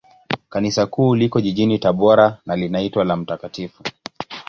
Kanisa 0.49 0.85
Kuu 0.85 1.15
liko 1.15 1.41
jijini 1.41 1.79
Tabora, 1.79 2.37
na 2.45 2.55
linaitwa 2.55 3.03
la 3.05 3.15
Mt. 3.15 3.71